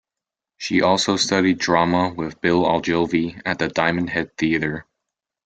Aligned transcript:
She 0.57 0.81
also 0.81 1.15
studied 1.15 1.59
Drama 1.59 2.11
with 2.11 2.41
Bill 2.41 2.65
Ogilvie 2.65 3.37
at 3.45 3.59
the 3.59 3.67
Diamond 3.67 4.09
Head 4.09 4.35
Theater. 4.35 4.87